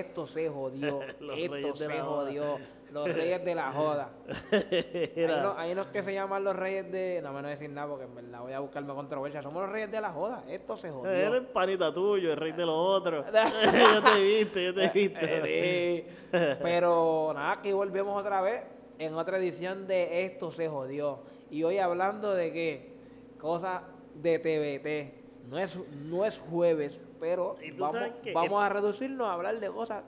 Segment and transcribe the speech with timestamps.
[0.00, 1.00] Esto se jodió.
[1.36, 2.58] Esto se jodió.
[2.92, 4.10] Los reyes de la joda.
[4.50, 7.20] Hay unos, hay unos que se llaman los reyes de.
[7.22, 9.42] No me voy a decir nada porque en verdad voy a buscarme controversia.
[9.42, 10.42] Somos los reyes de la joda.
[10.48, 11.10] Esto se jodió.
[11.12, 13.26] Eres panita tuyo, el rey de los otros.
[13.32, 15.18] yo te he visto, yo te he visto.
[15.22, 18.64] Eh, Pero nada, aquí volvemos otra vez
[18.98, 21.20] en otra edición de Esto se jodió.
[21.50, 22.92] Y hoy hablando de qué?
[23.38, 23.82] Cosas
[24.14, 25.48] de TBT.
[25.48, 27.96] No es, no es jueves, pero vamos,
[28.34, 30.02] vamos a reducirnos a hablar de cosas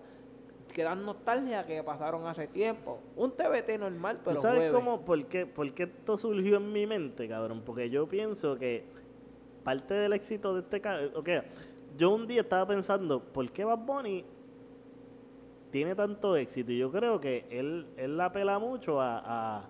[0.72, 2.98] que dan nostalgia que pasaron hace tiempo.
[3.14, 4.74] Un TBT normal, pero ¿Tú sabes jueves.
[4.74, 7.62] cómo, por qué, por qué esto surgió en mi mente, cabrón?
[7.64, 8.84] Porque yo pienso que
[9.62, 11.10] parte del éxito de este cabrón...
[11.14, 11.28] Ok,
[11.98, 14.24] yo un día estaba pensando, ¿por qué Bad Bunny
[15.70, 16.72] tiene tanto éxito?
[16.72, 19.68] Y yo creo que él, él la apela mucho a, a,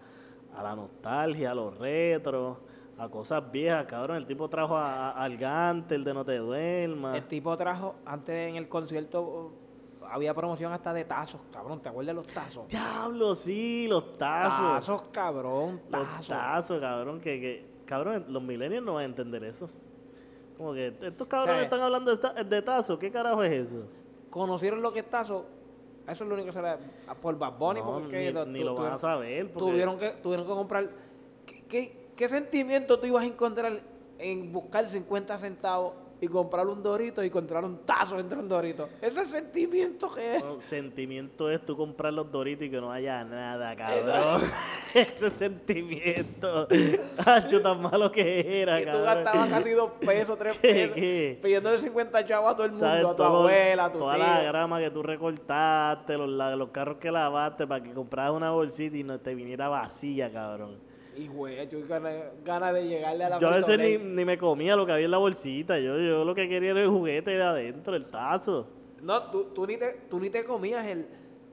[0.56, 2.58] a la nostalgia, a los retros,
[2.98, 4.16] a cosas viejas, cabrón.
[4.18, 7.16] El tipo trajo a, a- al Gante, el de No Te Duermas.
[7.16, 9.52] El tipo trajo, antes en el concierto,
[10.10, 11.80] había promoción hasta de tazos, cabrón.
[11.80, 12.68] ¿Te acuerdas de los tazos?
[12.68, 14.74] Diablo, sí, los tazos.
[14.74, 16.28] Tazos, cabrón, Los tazos.
[16.28, 19.68] tazos, cabrón, que, que cabrón, los millennials no van a entender eso.
[20.56, 23.84] Como que estos cabrones O sea, están hablando de, tazos, ¿qué carajo es eso?
[24.30, 25.44] conocieron lo que es tazo,
[26.06, 26.76] eso es lo único que se le
[27.20, 29.52] por Bad Bunny, No, porque ni, lo van a tuvieron- saber.
[29.52, 30.90] Porque, tuvieron que tuvieron que comprar
[31.44, 33.80] ¿qué, qué, qué sentimiento tú ibas a encontrar
[34.18, 38.48] en buscar 50 centavos y comprar un dorito y encontrar un tazo dentro de un
[38.48, 38.88] dorito?
[39.00, 40.44] Ese sentimiento que es.
[40.60, 44.42] sentimiento es tú comprar los doritos y que no haya nada, cabrón.
[44.94, 46.68] Ese sentimiento.
[47.26, 51.40] Hacho, tan malo que era, que tú gastabas casi dos pesos, tres ¿Qué, pesos, qué?
[51.42, 53.04] pidiéndole 50 chavos a todo el mundo, ¿Sabes?
[53.04, 56.68] a tu Todo- abuela, a tu Toda la grama que tú recortaste, los, la- los
[56.68, 60.78] carros que lavaste para que compraras una bolsita y no te viniera vacía, cabrón.
[61.16, 62.14] Y güey, yo ganas
[62.44, 65.04] ganas de llegarle a la Yo a veces ni, ni me comía lo que había
[65.04, 65.78] en la bolsita.
[65.78, 68.66] Yo, yo lo que quería era el juguete de adentro, el tazo.
[69.02, 71.06] No, tú, tú, ni te, tú ni te comías el.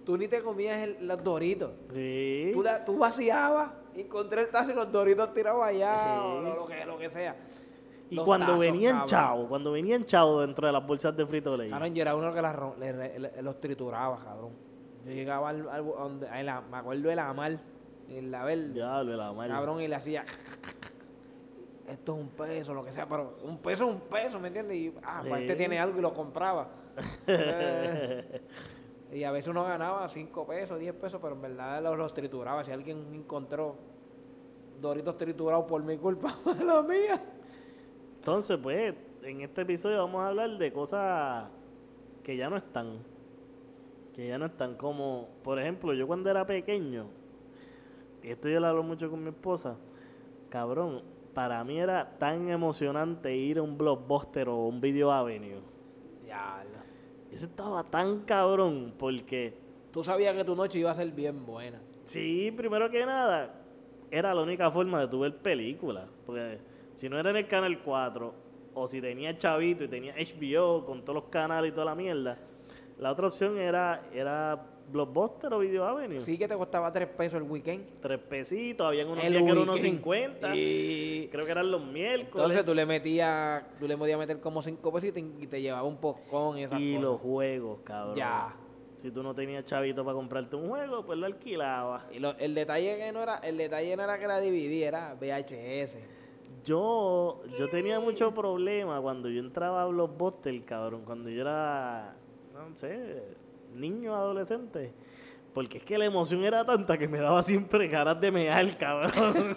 [0.05, 1.71] Tú ni te comías el, los doritos.
[1.93, 2.51] Sí.
[2.53, 6.65] Tú, la- tú vaciabas, encontré el tazo y los doritos tirados allá, o lo, lo
[6.65, 7.35] que, lo que sea.
[8.09, 9.09] y Los cuando tazos, venían cabrón.
[9.09, 11.69] chavos, cuando venían chavos dentro de las bolsas de frito ley.
[11.69, 14.51] Cabrón, yo era uno que ro- le- le- le- los trituraba, cabrón.
[15.05, 17.59] Yo llegaba al, al- donde, a la- me acuerdo de la mal,
[18.17, 19.51] en la verde, Diablo, la madre.
[19.51, 20.25] cabrón, y le hacía.
[21.87, 24.77] Esto es un peso, lo que sea, pero un peso es un peso, ¿me entiendes?
[24.77, 26.69] Y, ah, pues este tiene algo y lo compraba.
[27.27, 28.41] Eh,
[29.11, 32.63] y a veces uno ganaba 5 pesos, 10 pesos, pero en verdad los, los trituraba.
[32.63, 33.75] Si alguien encontró
[34.79, 37.21] doritos triturados por mi culpa, la mía.
[38.19, 38.93] Entonces, pues,
[39.23, 41.49] en este episodio vamos a hablar de cosas
[42.23, 42.99] que ya no están.
[44.13, 44.75] Que ya no están.
[44.75, 47.07] Como, por ejemplo, yo cuando era pequeño,
[48.23, 49.77] y esto yo lo hablo mucho con mi esposa,
[50.49, 51.01] cabrón,
[51.33, 55.61] para mí era tan emocionante ir a un blockbuster o un video avenue.
[56.27, 56.63] Ya,
[57.31, 59.53] Eso estaba tan cabrón porque,
[59.91, 61.79] Tú sabías que tu noche iba a ser bien buena.
[62.03, 63.55] sí, primero que nada,
[64.11, 66.07] era la única forma de tu ver películas.
[66.25, 66.59] Porque
[66.95, 68.33] si no era en el canal 4,
[68.73, 72.37] o si tenía Chavito y tenía HBO con todos los canales y toda la mierda,
[72.99, 76.19] la otra opción era, era Blockbuster o Video Avenue.
[76.21, 77.95] Sí que te costaba 3 pesos el weekend.
[78.01, 79.95] Tres pesitos, habían unos El días que eran unos weekend.
[79.97, 80.55] 50.
[80.55, 82.29] Y Creo que eran los miércoles.
[82.33, 85.61] entonces tú le metías, tú le podías meter como 5 pesos y te, y te
[85.61, 87.03] llevaba un popcorn y esas y cosas.
[87.03, 88.15] los juegos, cabrón.
[88.15, 88.55] Ya.
[89.01, 92.05] Si tú no tenías chavito para comprarte un juego, pues lo alquilabas.
[92.11, 95.15] Y lo- el detalle que no era, el detalle no era que era DVD, era
[95.15, 95.97] VHS.
[96.65, 102.13] Yo, yo tenía mucho problema cuando yo entraba a Blockbuster, cabrón, cuando yo era,
[102.53, 103.23] no sé,
[103.73, 104.93] niño, adolescente.
[105.53, 109.55] Porque es que la emoción era tanta que me daba siempre ganas de mear, cabrón.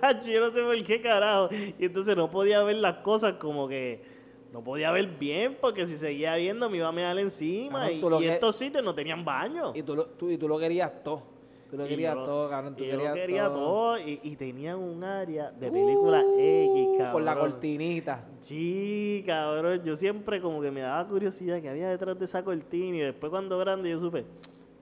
[0.00, 1.48] Hacho, yo no sé por qué carajo.
[1.78, 4.16] Y entonces no podía ver las cosas como que...
[4.52, 7.90] No podía ver bien porque si seguía viendo me iba a mear encima.
[7.90, 9.72] Y y que- estos sitios no tenían baño.
[9.74, 11.22] Y tú, lo- tú, y tú lo querías todo.
[11.70, 12.76] Tú lo querías yo- todo, cabrón.
[12.76, 13.54] Tú yo querías quería todo.
[13.54, 13.98] todo.
[13.98, 17.12] Y, y tenían un área de película X, cabrón.
[17.12, 18.24] Con la cortinita.
[18.40, 19.82] Sí, cabrón.
[19.84, 22.96] Yo siempre como que me daba curiosidad que había detrás de esa cortina.
[22.96, 24.24] Y después cuando grande yo supe,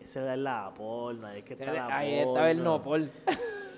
[0.00, 2.72] esa es la porno, ahí es que está la Ahí estaba el porno.
[2.72, 3.10] Nopol.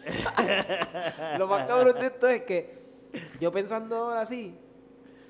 [1.38, 2.86] Lo más cabrón de esto es que
[3.40, 4.54] yo pensando ahora así,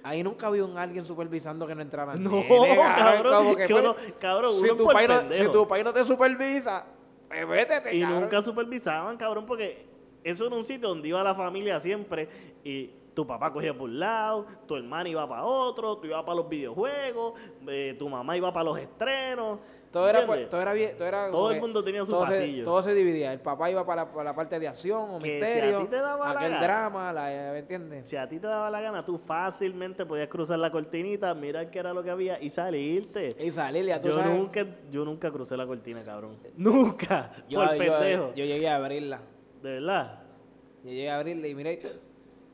[0.06, 2.23] Ahí nunca vi un alguien supervisando que no entraran.
[2.23, 5.44] No, nenes, cabrón, que, cabrón, si, uno tu por país no, pendejo.
[5.44, 6.84] si tu país no te supervisa,
[7.28, 8.20] pues vétete, Y cabrón.
[8.23, 9.87] nunca supervisaban, cabrón, porque
[10.25, 12.28] eso era un sitio donde iba la familia siempre
[12.64, 16.37] y tu papá cogía por un lado, tu hermana iba para otro, tú ibas para
[16.37, 17.34] los videojuegos,
[17.67, 19.58] eh, tu mamá iba para los estrenos.
[19.96, 22.64] Todo era, pues, todo era todo era Todo el mundo tenía su todo se- pasillo.
[22.64, 23.32] todo se dividía.
[23.32, 25.87] El papá iba para, para la parte de acción o Que si a misterio, ti
[25.87, 27.22] te daba la aquel drama, la,
[27.52, 28.08] ¿me entiendes?
[28.08, 31.78] Si a ti te daba la gana, tú fácilmente podías cruzar la cortinita, mirar qué
[31.78, 33.31] era lo que había y salirte.
[33.40, 34.37] Y salir, ya tú Yo sabes.
[34.38, 36.37] nunca, yo nunca crucé la cortina, cabrón.
[36.56, 37.32] Nunca.
[37.49, 38.32] yo, por yo- pendejo.
[38.34, 39.20] yo llegué a abrirla.
[39.62, 40.22] De verdad.
[40.84, 41.81] Yo llegué a abrirla y miré.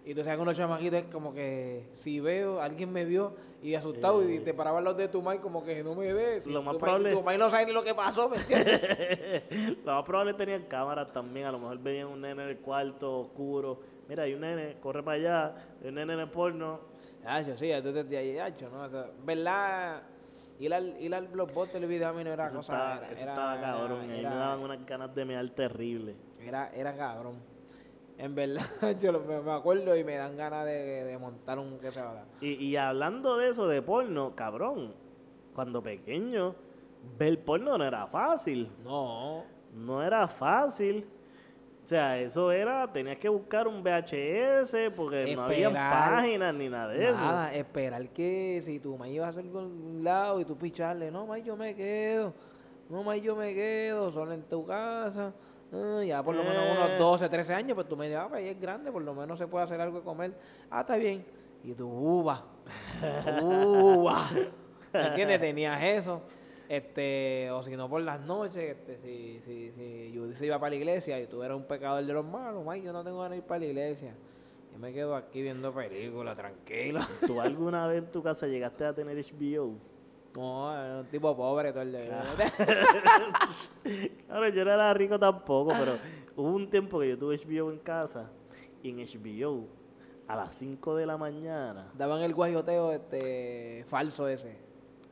[0.05, 3.77] Y tú sabes que unos chamaquitos es como que si veo, alguien me vio y
[3.77, 6.45] asustado y te paraban los de tu mai como que no me ves.
[6.47, 9.45] Lo más tu probable- Mai, tu mai no sabe ni lo que pasó, ¿me entiendes?
[9.85, 11.47] Lo más probable tenían cámaras también.
[11.47, 13.81] A lo mejor veían un nene en el cuarto oscuro.
[14.09, 15.55] Mira, hay un nene, corre para allá.
[15.81, 16.81] Hay un nene en el porno.
[17.25, 18.83] Hacho, sí, tú te ahí, hacho, ¿no?
[18.83, 20.03] O sea, ¿verdad?
[20.59, 22.73] Ir al, ir al blockbuster el video a mí no era Eso, cosa.
[22.73, 24.11] estaba, era, eso era- estaba cabrón.
[24.11, 26.17] era- me daban unas ganas de mear terrible.
[26.41, 27.37] Era, era cabrón.
[28.23, 28.63] En verdad,
[29.01, 32.15] yo me, acuerdo y me dan ganas de, de montar un que se va a
[32.15, 32.25] dar.
[32.41, 34.95] Y, y hablando de eso, de porno, cabrón.
[35.53, 36.55] Cuando pequeño,
[37.19, 38.71] ver porno no era fácil.
[38.85, 39.43] No,
[39.75, 41.05] No era fácil.
[41.85, 46.93] O sea, eso era, tenías que buscar un VHS porque no había páginas ni nada
[46.93, 47.21] de eso.
[47.21, 51.27] nada, esperar que si tu maíz iba a hacer un lado y tú picharle, no,
[51.27, 52.33] maíz, yo me quedo.
[52.89, 55.35] No, maíz, yo me quedo, solo en tu casa.
[55.73, 56.73] Ah, ya por lo menos Eh.
[56.77, 59.39] unos 12, 13 años, pues tú me dices, ah, pues es grande, por lo menos
[59.39, 60.33] se puede hacer algo de comer.
[60.71, 61.25] Ah, está bien.
[61.65, 62.45] Y tú, uva,
[63.43, 64.31] uva.
[64.93, 65.41] ¿Me entiendes?
[65.41, 66.23] Tenías eso.
[66.69, 70.71] Este, o si no por las noches, este, si, si, si Judy se iba para
[70.71, 73.33] la iglesia y tú eras un pecador de los malos, Mike, yo no tengo ganas
[73.33, 74.15] de ir para la iglesia.
[74.73, 77.01] Yo me quedo aquí viendo películas, tranquilo.
[77.27, 79.75] ¿Tú alguna vez en tu casa llegaste a tener HBO?
[80.37, 82.23] No, era un tipo pobre todo el día.
[84.27, 85.97] Claro, yo no era rico tampoco, pero
[86.37, 88.31] hubo un tiempo que yo tuve HBO en casa
[88.83, 89.67] y en HBO
[90.29, 91.91] a las 5 de la mañana.
[91.95, 94.57] Daban el guayoteo este falso ese.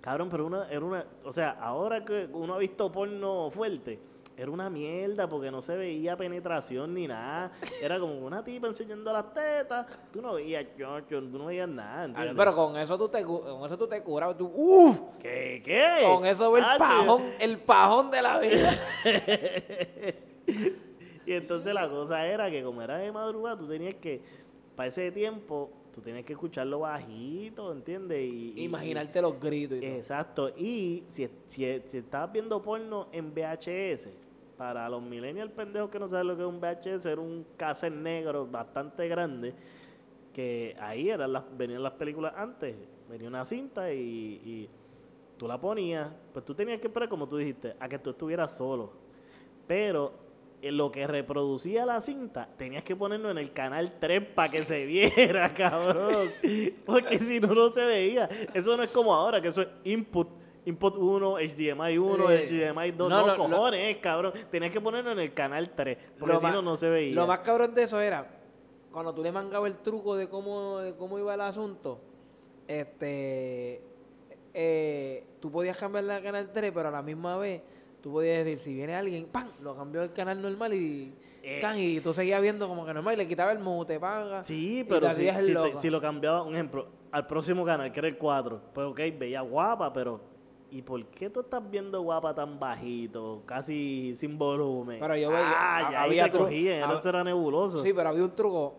[0.00, 4.00] Cabrón, pero una, era una, o sea, ahora que uno ha visto porno fuerte,
[4.40, 7.52] era una mierda porque no se veía penetración ni nada.
[7.82, 12.06] Era como una tipa enseñando las tetas, tú no veías chocho, tú no veías nada.
[12.06, 12.34] ¿entiendes?
[12.37, 15.10] Pero con eso tú te con eso tú te curabas, tú, ¡uh!
[15.20, 15.60] ¿Qué?
[15.62, 16.04] ¿Qué?
[16.06, 18.70] Con eso ve el Ah, pajón, el pajón de la vida.
[21.26, 24.20] Y entonces la cosa era que como era de madrugada, tú tenías que,
[24.75, 28.20] para ese tiempo, tú tenías que escucharlo bajito, ¿entiendes?
[28.20, 29.90] Y, y- Imaginarte los gritos y todo.
[29.90, 30.48] Exacto.
[30.56, 34.08] Y si, si, si estabas viendo porno en VHS,
[34.56, 37.94] para los millennials pendejos que no saben lo que es un VHS, era un cassette
[37.94, 39.54] negro bastante grande,
[40.34, 42.76] que ahí eran las, venían las películas antes.
[43.08, 44.69] Venía una cinta y, y
[45.38, 48.54] tú la ponías, pues tú tenías que esperar, como tú dijiste, a que tú estuvieras
[48.56, 48.92] solo.
[49.66, 50.12] Pero
[50.62, 54.62] en lo que reproducía la cinta, tenías que ponerlo en el canal 3 para que
[54.62, 56.29] se viera, cabrón.
[56.85, 58.29] Porque si no, no se veía.
[58.53, 60.29] Eso no es como ahora, que eso es input.
[60.67, 63.09] Input 1, HDMI 1, Eh, HDMI 2.
[63.09, 64.35] no, No, lo- lo- cojones, cabrón.
[64.51, 65.97] Tenías que ponerlo en el canal 3.
[66.19, 67.15] Porque si no, no se veía.
[67.15, 68.27] Lo más cabrón de eso era
[68.93, 71.99] cuando tú le mangabas el truco de cómo, de cómo iba el asunto.
[72.69, 73.83] Este,
[74.52, 77.62] eh, tú podías cambiarle al canal 3, pero a la misma vez
[78.02, 79.49] tú podías decir, si viene alguien, ¡pam!
[79.62, 81.59] Lo cambió al canal normal y, Eh.
[81.61, 84.45] can, y tú seguías viendo como que normal y le quitaba el mute, paga.
[84.45, 85.78] Sí, pero si, el si, te- loco.
[85.78, 89.40] si lo cambiaba, un ejemplo, al próximo canal, que era el 4, pues ok, veía
[89.40, 90.21] guapa, pero
[90.71, 94.99] ¿y por qué tú estás viendo guapa tan bajito, casi sin volumen?
[95.00, 97.83] Pero yo veía- Ah, ya ahí había te tru- cogían, hab- eso era nebuloso.
[97.83, 98.75] Sí, pero había un truco.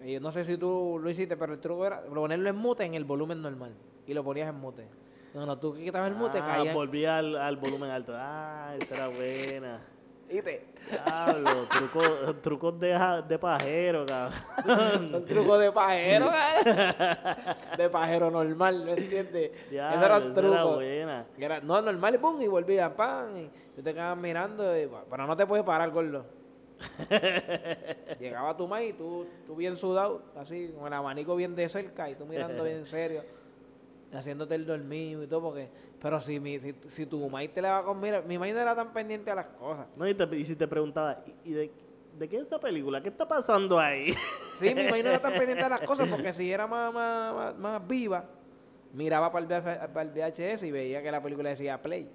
[0.00, 2.84] eh, Yo no sé si tú lo hiciste, pero el truco era ponerlo en mute
[2.84, 3.74] en el volumen normal.
[4.06, 4.86] Y lo ponías en mute.
[5.34, 6.72] No, no, tú quitabas el mute, ah, caía.
[6.74, 8.12] volvía al, al volumen alto.
[8.16, 9.80] Ah, esa era buena.
[10.28, 10.66] ¿Viste?
[10.90, 15.10] Diablo, trucos, trucos de, de pajero, cabrón.
[15.10, 16.30] Son trucos de pajero,
[17.76, 19.52] de pajero normal, ¿me entiendes?
[19.70, 20.74] Diablo, eran esa era trucos.
[20.76, 21.26] buena.
[21.38, 25.26] Era, no, normal y pum, y volvía, pan, y tú te quedabas mirando, y, pero
[25.26, 26.24] no te puedes parar, gordo.
[28.20, 32.14] Llegaba tu maíz, tú, tú bien sudado, así, con el abanico bien de cerca, y
[32.14, 33.24] tú mirando bien serio,
[34.12, 35.68] haciéndote el dormido y todo, porque,
[36.00, 38.60] pero si, mi, si, si tu maíz te le va con, mira, mi maíz no
[38.60, 39.86] era tan pendiente a las cosas.
[39.96, 41.70] No, y, te- y si te preguntaba, ¿y, y de,
[42.18, 43.02] de qué es esa película?
[43.02, 44.12] ¿Qué está pasando ahí?
[44.56, 47.34] Sí, mi maíz no era tan pendiente a las cosas, porque si era más, más,
[47.34, 48.24] más, más viva,
[48.94, 52.08] miraba para el, VHS y veía que la película decía Play.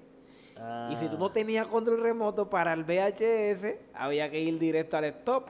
[0.92, 1.34] Y si tú no Ah.
[1.34, 5.50] tenías control remoto para el VHS, había que ir directo al stop.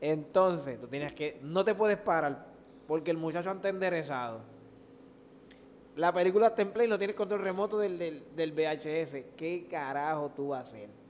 [0.00, 2.46] Entonces, tú tenías que, no te puedes parar
[2.86, 4.40] porque el muchacho anda enderezado.
[5.96, 9.36] La película está en play, no tienes control remoto del, del, del VHS.
[9.36, 11.03] ¿Qué carajo tú vas a hacer?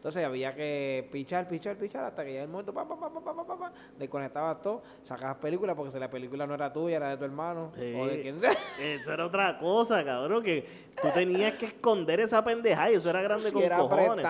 [0.00, 3.22] Entonces había que pichar, pichar, pichar hasta que ya el momento, pa, pa, pa, pa,
[3.22, 7.10] pa, pa, pa, desconectabas todo, sacabas películas porque si la película no era tuya, era
[7.10, 8.50] de tu hermano o de quien sea.
[8.80, 10.66] Eso era otra cosa, cabrón, que
[11.02, 14.26] tú tenías que esconder esa pendejada y eso era grande si con cojones.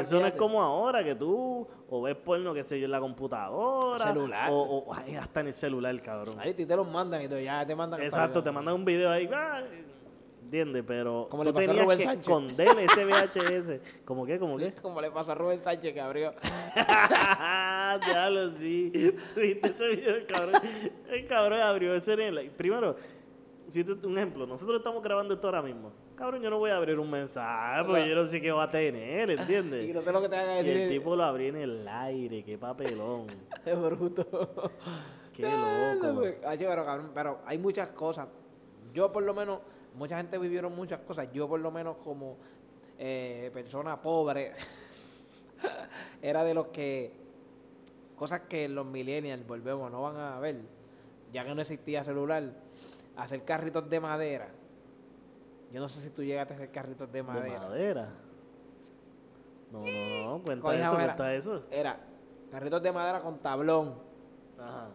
[0.00, 2.98] Eso no es como ahora que tú o ves porno, qué sé yo, en la
[2.98, 4.04] computadora.
[4.04, 4.50] Celular.
[4.50, 6.40] O, o ay, hasta en el celular, cabrón.
[6.40, 8.02] Ahí te los mandan y te, ya te mandan.
[8.02, 9.30] Exacto, te mandan un video ahí.
[9.32, 9.62] ¡Ah!
[10.54, 10.84] ¿Entiendes?
[10.86, 12.20] Pero Como tú le pasó a tenías Rubén que Sánchez.
[12.22, 13.80] esconder ese VHS.
[14.04, 14.38] ¿Cómo qué?
[14.38, 14.72] ¿Cómo qué?
[14.74, 16.32] Como le pasó a Rubén Sánchez que abrió.
[16.76, 18.92] ya lo sí.
[19.36, 20.14] ¿Viste ese video?
[20.14, 20.62] El cabrón,
[21.10, 22.50] el cabrón abrió eso en el...
[22.52, 22.94] Primero,
[23.68, 25.90] si tú, un ejemplo, nosotros estamos grabando esto ahora mismo.
[26.14, 28.70] Cabrón, yo no voy a abrir un mensaje porque yo no sé qué va a
[28.70, 29.92] tener, Y ¿entiendes?
[29.92, 30.82] no sé lo que te haga Y decir.
[30.82, 33.26] el tipo lo abrió en el aire, qué papelón.
[33.66, 34.24] Es bruto.
[35.32, 36.22] Qué loco.
[36.46, 38.28] Ay, pero, cabrón, pero hay muchas cosas.
[38.92, 39.58] Yo por lo menos,
[39.94, 41.30] mucha gente vivieron muchas cosas.
[41.32, 42.36] Yo por lo menos como
[42.98, 44.52] eh, persona pobre,
[46.22, 47.12] era de los que
[48.16, 50.60] cosas que los millennials, volvemos, no van a ver,
[51.32, 52.44] ya que no existía celular,
[53.16, 54.48] hacer carritos de madera.
[55.72, 57.58] Yo no sé si tú llegaste a hacer carritos de De madera.
[57.58, 58.08] madera.
[59.72, 61.64] No, no, no, eso, cuenta eso.
[61.70, 61.98] Era
[62.50, 63.94] carritos de madera con tablón.
[64.56, 64.88] Ajá.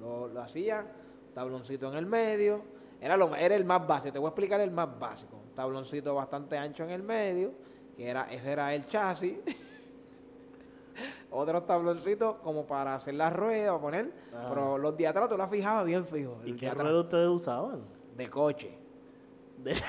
[0.00, 0.86] Lo, lo hacía,
[1.34, 2.62] tabloncito en el medio.
[3.00, 5.36] Era, lo, era el más básico, te voy a explicar el más básico.
[5.36, 7.52] Un tabloncito bastante ancho en el medio,
[7.96, 9.38] que era, ese era el chasis.
[11.30, 14.10] Otros tabloncitos como para hacer las ruedas, poner.
[14.48, 16.40] Pero los de atrás tú las fijabas bien fijo.
[16.44, 17.82] ¿Y qué ruedo ustedes usaban?
[18.16, 18.78] De coche.
[19.58, 19.74] De...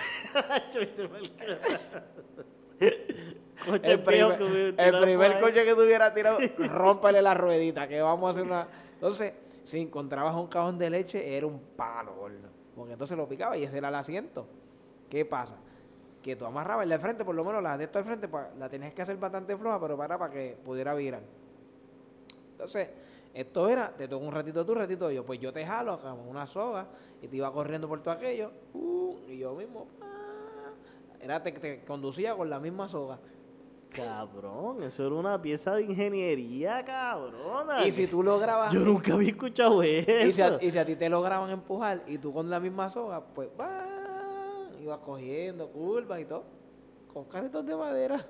[3.65, 8.01] Coche El primer, que hubiera el primer coche que tuviera tirado, rómpele la ruedita, que
[8.01, 8.67] vamos a hacer una...
[8.93, 9.33] Entonces,
[9.63, 12.49] si encontrabas un cajón de leche, era un palo, gordo.
[12.77, 14.45] Porque entonces lo picaba y ese era el asiento.
[15.09, 15.55] ¿Qué pasa?
[16.21, 18.29] Que tú amarrabas el de frente, por lo menos la de esto de frente,
[18.59, 21.21] la tenías que hacer bastante floja, pero para, para que pudiera virar.
[22.51, 22.89] Entonces,
[23.33, 25.25] esto era, te toco un ratito tú, un ratito yo.
[25.25, 26.85] Pues yo te jalo como una soga
[27.21, 28.51] y te iba corriendo por todo aquello.
[28.73, 30.07] uh, y yo mismo, pa,
[31.19, 33.17] era, te, te conducía con la misma soga.
[33.93, 37.85] Cabrón, eso era una pieza de ingeniería, cabrona.
[37.85, 38.71] Y si tú lograbas.
[38.73, 40.11] Yo nunca había escuchado eso.
[40.27, 42.89] y, si a, y si a ti te lograban empujar y tú con la misma
[42.89, 44.79] soga, pues ¡bam!
[44.81, 46.43] ibas cogiendo curvas y todo.
[47.11, 48.23] Con carritos de madera.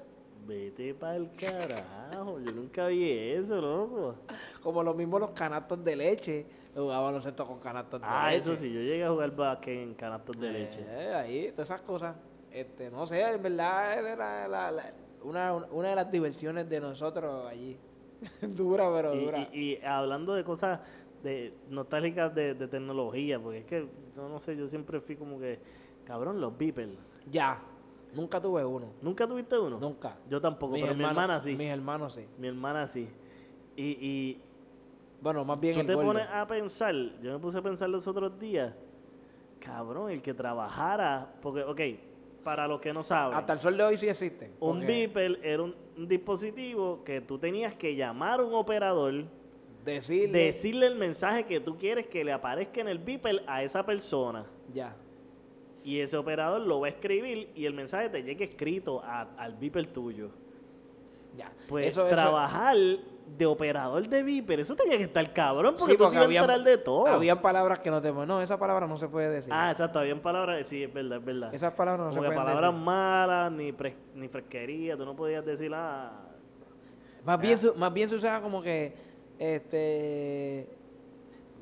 [0.46, 4.16] Vete pa'l carajo, yo nunca vi eso, loco.
[4.64, 6.46] Como lo mismo los canastos de leche.
[6.74, 8.40] Jugaban los estos con canastos de Ah, leche.
[8.40, 10.86] eso sí, yo llegué a jugar básquet en canastos de leche.
[10.88, 12.16] Eh, ahí, todas esas cosas.
[12.52, 14.94] Este, no sé, en verdad es de la- la- la-
[15.28, 17.78] una, una de las diversiones de nosotros allí.
[18.42, 19.50] dura, pero Y, dura.
[19.52, 20.80] y- y hablando de cosas
[21.24, 25.40] de nostálgicas de, de tecnología, porque es que, yo no sé, yo siempre fui como
[25.40, 25.60] que,
[26.06, 26.92] cabrón, los beepers.
[27.30, 27.60] Ya.
[28.14, 28.88] Nunca tuve uno.
[29.02, 29.80] ¿Nunca tuviste uno?
[29.80, 30.18] Nunca.
[30.30, 31.56] Yo tampoco, Mis pero mi hermana sí.
[31.56, 32.26] Mis hermanos sí.
[32.38, 33.08] Mi hermana sí.
[33.76, 34.42] Y, y
[35.22, 36.08] Bueno, más bien tú el te gordo.
[36.14, 38.74] pones a pensar, yo me puse a pensar los otros días,
[39.60, 41.82] cabrón, el que trabajara, porque, ok,
[42.48, 44.52] para los que no saben, Hasta el sol de hoy sí existe.
[44.62, 49.26] un beeper era un, un dispositivo que tú tenías que llamar a un operador,
[49.84, 50.40] Decirle.
[50.46, 54.46] decirle el mensaje que tú quieres que le aparezca en el beeper a esa persona.
[54.74, 54.96] Ya.
[55.84, 59.54] Y ese operador lo va a escribir y el mensaje te llegue escrito a- al
[59.58, 60.30] beeper tuyo.
[61.36, 61.52] Ya.
[61.68, 62.78] Pues Eso- eso- trabajar
[63.28, 66.48] de operador de beeper, eso tenía que estar cabrón porque Sí, tú porque te ibas
[66.50, 67.08] a habían- de todo.
[67.08, 68.12] Habían palabras que no te.
[68.12, 69.52] No, esa palabra no se puede decir.
[69.54, 71.54] Ah, exacto, habían palabras, sí, es verdad, es verdad.
[71.54, 72.86] Esas palabras no Como se pueden palabras decir.
[72.86, 76.12] malas, ni, fres- ni fresquería, tú no podías decir ah,
[77.26, 78.94] Más bien, se- más bien se usaba como que.
[79.38, 80.70] Este.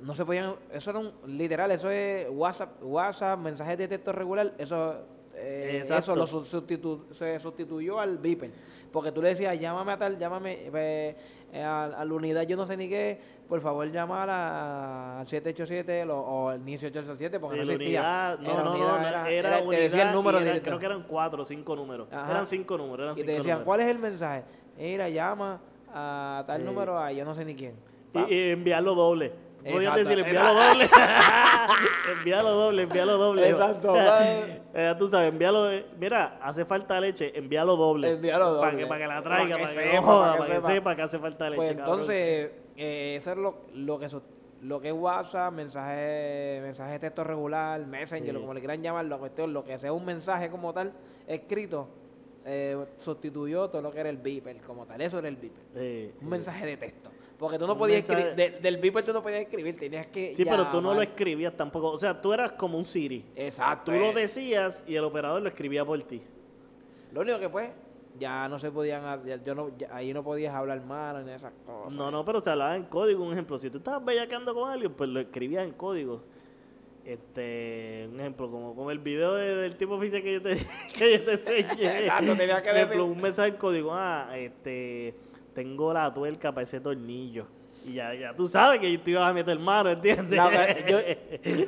[0.02, 0.56] No se podían.
[0.72, 1.12] Eso era un.
[1.26, 4.54] Literal, eso es WhatsApp, WhatsApp mensajes de texto regular.
[4.58, 4.96] Eso.
[5.38, 8.51] Eh, eso lo su- sustitu- se sustituyó al beeper.
[8.92, 11.15] Porque tú le decías, llámame a tal, llámame eh,
[11.63, 16.06] a, a la unidad, yo no sé ni qué, por favor llamar a- al 787
[16.06, 18.00] lo- o al 1887 porque sí, no la existía.
[18.00, 20.62] unidad, no, Era no, unidad, no, era, era, era- te decía el unidad número era-
[20.62, 22.08] creo que eran cuatro o cinco números.
[22.12, 22.32] Ajá.
[22.32, 23.65] Eran cinco números, eran Y cinco te decían, números.
[23.65, 24.44] ¿cuál es el mensaje?
[24.77, 25.60] Mira, llama
[25.94, 27.75] a tal número a yo no sé ni quién.
[28.13, 29.34] Y, y enviarlo doble.
[29.72, 30.10] Podías Exacto.
[30.10, 30.90] decir enviarlo doble.
[32.20, 33.50] enviarlo doble, enviarlo doble.
[33.50, 33.96] Exacto.
[34.78, 35.72] Eh, tú sabes, envíalo.
[35.72, 38.12] eh, Mira, hace falta leche, envíalo doble.
[38.12, 38.84] Envíalo Para doble.
[38.84, 40.68] que, para que la traiga, que para que, sepa, que para que sepa.
[40.74, 41.56] sepa que hace falta leche.
[41.58, 44.08] Pues entonces, eh, eso es lo, lo que
[44.64, 48.40] lo que es WhatsApp, mensaje, mensaje de texto regular, Messenger, Sí.
[48.42, 50.92] como le quieran llamar, la cuestión, lo que sea un mensaje como tal,
[51.26, 51.88] escrito,
[52.46, 55.00] eh, sustituyó todo lo que era el beeper como tal.
[55.00, 56.14] Eso era el beeper.
[56.22, 57.12] Un mensaje de texto.
[57.38, 60.46] Porque tú no podías escribir, de- del beeper tú no podías escribir, tenías que Sí,
[60.46, 61.92] pero tú no lo escribías tampoco.
[61.92, 63.25] O sea, tú eras como un Siri.
[63.36, 63.92] Exacto.
[63.92, 66.22] Tú lo decías y el operador lo escribía por ti.
[67.12, 67.70] Lo único que pues,
[68.18, 71.51] ya no se podían, ya- yo no, ya- ahí no podías hablar mal ni esas
[71.65, 71.92] cosas.
[71.94, 73.24] No, no, pero se hablaba en código.
[73.25, 76.22] Un ejemplo, si tú estabas bellaqueando con alguien, pues lo escribías en código.
[77.04, 80.56] Este, un ejemplo, como, como el video de- del tipo oficial que yo te,
[80.98, 82.00] que yo te enseñé.
[82.06, 85.13] Exacto, tenía que Por ejemplo, decir- un mensaje en código, ah, este,
[85.56, 87.48] tengo la tuerca para ese tornillo.
[87.88, 90.36] Y ya, ya tú sabes que tú ibas a meter mano, ¿entiendes?
[90.38, 90.98] La- yo-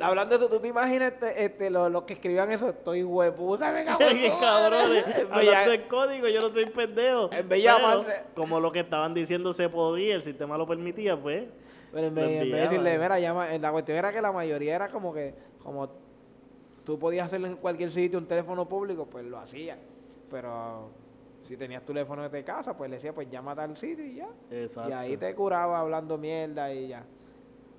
[0.04, 2.68] hablando de eso, ¿tú te imaginas este, este, lo- los que escribían eso?
[2.68, 5.26] Estoy hueputa, me cago en cabrones, madre.
[5.30, 7.30] hablando de código, yo no soy pendejo.
[7.32, 11.16] En vez de llamarse- Como lo que estaban diciendo se podía, el sistema lo permitía,
[11.16, 11.44] pues.
[11.92, 12.62] Pero en vez, en vez de enviaba.
[12.64, 15.88] decirle, mira, llama, eh, la cuestión era que la mayoría era como que, como
[16.84, 19.78] tú podías hacerlo en cualquier sitio, un teléfono público, pues lo hacía.
[20.30, 20.90] Pero
[21.42, 24.16] si tenías tu teléfono de casa, pues le decía, pues llama a tal sitio y
[24.16, 24.28] ya.
[24.50, 24.90] Exacto.
[24.90, 27.04] Y ahí te curaba hablando mierda y ya.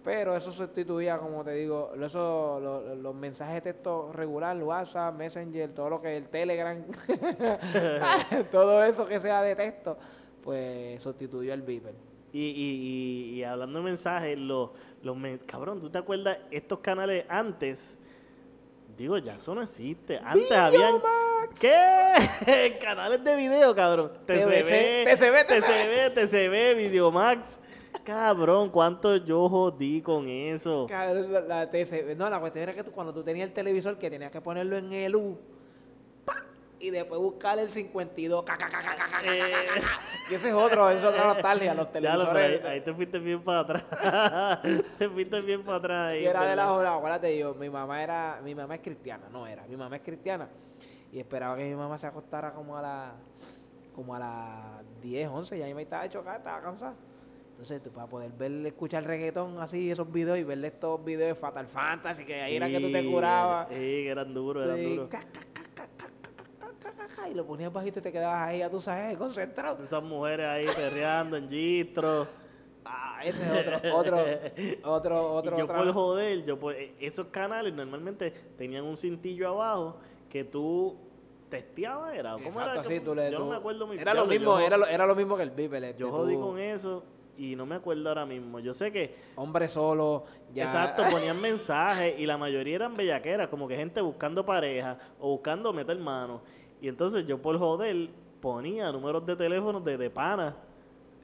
[0.03, 5.13] Pero eso sustituía, como te digo, eso, lo- lo- los mensajes de texto regular, WhatsApp,
[5.15, 6.81] Messenger, todo lo que es el Telegram,
[8.51, 9.97] todo eso que sea de texto,
[10.43, 11.93] pues sustituyó el beeper.
[12.31, 14.69] Y, y, y, y hablando de mensajes, los,
[15.03, 17.97] los men- cabrón, ¿tú te acuerdas estos canales antes?
[18.97, 20.17] Digo, ya eso no existe.
[20.19, 21.01] Antes habían.
[21.59, 22.79] ¿Qué?
[22.81, 24.11] Canales de video, cabrón.
[24.25, 27.57] TCB, TCB, TCB, TCB, Videomax.
[28.03, 30.87] Cabrón, cuánto yo jodí con eso.
[30.89, 32.15] La, TCB.
[32.15, 34.77] No, la cuestión era que tú, cuando tú tenías el televisor que tenías que ponerlo
[34.77, 35.37] en el U
[36.79, 38.45] y después buscar el 52.
[40.29, 42.63] Y ese es otro, es otra nostalgia, los televisores.
[42.65, 43.83] ahí, te fuiste bien para atrás.
[44.97, 46.15] te fuiste bien para atrás.
[46.21, 49.45] Yo era de la hora, acuérdate yo, mi mamá era, mi mamá es cristiana, no
[49.45, 50.49] era, mi mamá es cristiana.
[51.11, 53.13] Y esperaba que mi mamá se acostara como a las
[53.93, 56.95] como a las 10, 11, y ahí me estaba chocada, estaba cansada.
[57.51, 61.35] Entonces, tú, para poder ver, escuchar reggaetón así, esos videos y ver estos videos de
[61.35, 63.67] Fatal Fantasy, que ahí era que tú te curabas.
[63.67, 65.09] Sí, que eran duros, eran duros.
[67.29, 69.83] Y lo ponías bajito y te quedabas ahí, a tú sabes, concentrado.
[69.83, 72.27] Esas mujeres ahí perreando en gistro.
[72.85, 74.33] Ah, ese es otro, otro,
[74.83, 75.55] otro, otro.
[75.55, 79.97] Y yo por joder, yo por, esos canales normalmente tenían un cintillo abajo
[80.29, 80.97] que tú
[81.49, 82.33] testeabas, era.
[82.33, 82.69] ¿Cómo era?
[82.71, 84.77] Exacto, que sí, tú le- yo no me acuerdo muy Era lo mismo, yo, era
[84.77, 85.83] lo, era lo mismo que el Beeper.
[85.83, 87.03] este, Yo jodí tú, con eso
[87.37, 88.59] y no me acuerdo ahora mismo.
[88.59, 90.63] Yo sé que, Hombre solo, ya.
[90.65, 95.73] exacto, ponían mensajes y la mayoría eran bellaqueras, como que gente buscando pareja o buscando
[95.73, 96.41] meter mano.
[96.81, 98.09] Y entonces yo por joder
[98.41, 100.55] ponía números de teléfono de, de pana.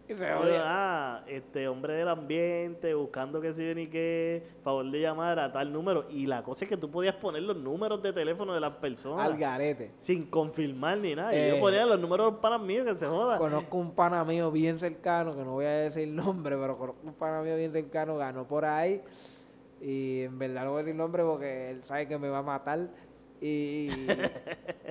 [0.07, 0.61] Y se jodía.
[0.63, 5.73] ah, este hombre del ambiente, buscando que si ni qué, favor de llamar a tal
[5.73, 6.05] número.
[6.09, 9.25] Y la cosa es que tú podías poner los números de teléfono de las personas
[9.25, 9.93] Al garete.
[9.97, 11.33] sin confirmar ni nada.
[11.33, 13.37] Y Eh, yo ponía los números para míos que se joda.
[13.37, 17.01] Conozco un pana mío bien cercano, que no voy a decir el nombre, pero conozco
[17.07, 19.01] un pana mío bien cercano, ganó por ahí.
[19.81, 22.39] Y en verdad no voy a decir el nombre porque él sabe que me va
[22.39, 22.89] a matar.
[23.41, 23.89] Y,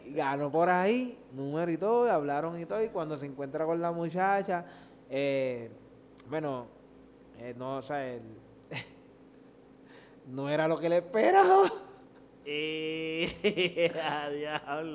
[0.05, 2.83] y ganó por ahí, número y todo, y hablaron y todo.
[2.83, 4.67] Y cuando se encuentra con la muchacha,
[5.11, 5.71] eh,
[6.29, 6.67] bueno,
[7.39, 8.19] eh, no, o sea,
[10.29, 11.71] no era lo que le esperaba.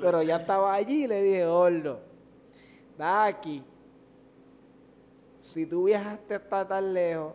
[0.00, 2.00] Pero ya estaba allí y le dije, Gordo,
[2.98, 3.62] aquí.
[5.40, 7.34] Si tú viajaste hasta tan lejos,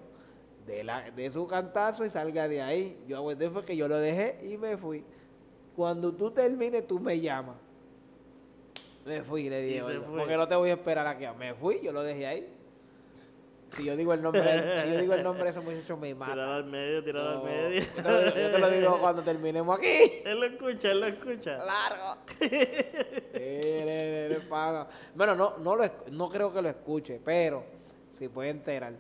[0.66, 2.98] de, la, de su cantazo y salga de ahí.
[3.08, 5.04] Yo aguanté fue que yo lo dejé y me fui.
[5.76, 7.58] Cuando tú termines, tú me llamas.
[9.06, 10.18] Me fui, le dije, Y se "Gordo, fue.
[10.20, 11.26] porque no te voy a esperar aquí.
[11.38, 12.50] Me fui, yo lo dejé ahí.
[13.76, 16.56] Si yo digo el nombre, si yo digo el nombre de ese muchacho, me mata.
[16.56, 17.82] al medio, tirarlo No, al medio.
[17.84, 20.22] yo, te lo, yo te lo digo cuando terminemos aquí.
[20.24, 21.58] Él lo escucha, él lo escucha.
[21.58, 22.22] largo.
[24.50, 24.88] Paga.
[25.14, 27.64] Bueno, no, no, lo, no creo que lo escuche, pero
[28.12, 28.94] si puede enterar.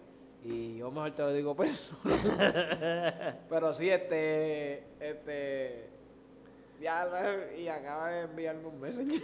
[0.43, 3.39] Y yo mejor te lo digo personal.
[3.49, 5.89] pero sí, este, este,
[6.79, 7.07] ya,
[7.57, 9.21] y acaba de enviarme un messenger.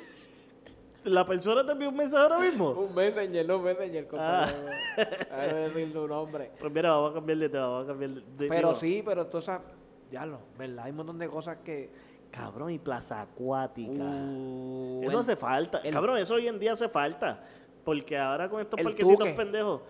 [1.03, 2.69] ¿La persona te envió un mensaje ahora mismo?
[2.71, 4.47] un messenger, no un messenger, Ah.
[4.47, 5.27] compadre.
[5.31, 6.51] A ver, decir tu nombre.
[6.59, 9.41] Pues mira, vamos a cambiar de tema, vamos a cambiar de, Pero sí, pero tú
[9.41, 9.65] sabes,
[10.11, 10.85] ya lo, ¿verdad?
[10.85, 11.89] Hay un montón de cosas que...
[12.31, 14.03] Cabrón, y plaza acuática.
[14.03, 15.79] Uh, eso el- hace falta.
[15.83, 17.43] el- Cabrón, eso hoy en día hace falta.
[17.83, 19.33] Porque ahora con estos parquecitos tuque.
[19.33, 19.81] pendejos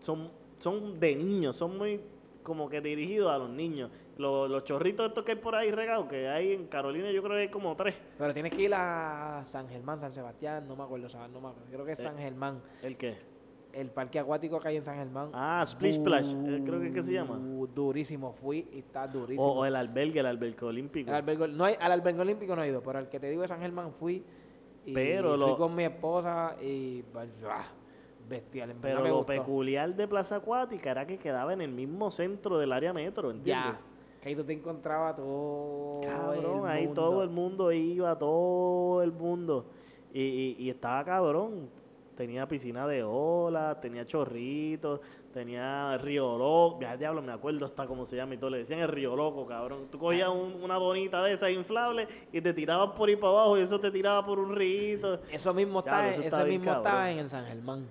[0.00, 2.00] son, son de niños, son muy
[2.44, 3.90] como que dirigidos a los niños.
[4.18, 7.34] Los, los chorritos estos que hay por ahí regados, que hay en Carolina yo creo
[7.34, 7.96] que hay como tres.
[8.16, 11.48] Pero tienes que ir a San Germán, San Sebastián, no me acuerdo, San- no me
[11.48, 11.68] acuerdo.
[11.72, 12.60] Creo que es San Germán.
[12.82, 13.16] ¿El qué?
[13.72, 15.30] El parque acuático que hay en San Germán.
[15.32, 17.36] Ah, Splish Splash, eh, creo que es que se llama.
[17.38, 19.44] Du- Durísimo, fui y está durísimo.
[19.44, 21.10] O, o el albergue, el albergue olímpico.
[21.10, 23.42] El albergue- no hay, al albergue olímpico no he ido, pero al que te digo
[23.42, 24.22] de San Germán fui.
[24.86, 27.02] Y Pero fui lo- con mi esposa y.
[27.02, 27.64] pues, ah,
[28.28, 32.58] Bestial, en Pero lo peculiar de Plaza Acuática era que quedaba en el mismo centro
[32.58, 33.74] del área metro, ¿entiendes?
[33.74, 33.80] Ya.
[34.20, 36.00] Que ahí tú te encontrabas todo.
[36.02, 37.02] Cabrón, el ahí mundo.
[37.02, 39.66] todo el mundo iba, todo el mundo.
[40.12, 41.68] Y, y, y estaba cabrón.
[42.16, 45.00] Tenía piscina de olas, tenía chorritos,
[45.32, 46.78] tenía río loco.
[46.80, 48.50] Ya diablo, me acuerdo hasta cómo se llama y todo.
[48.50, 49.88] Le decían el río loco, cabrón.
[49.90, 53.58] Tú cogías un- una donita de esas inflable y te tirabas por ahí para abajo
[53.58, 55.18] y eso te tiraba por un río.
[55.30, 57.84] Eso mismo está, eso está mismo estaba en el San Germán.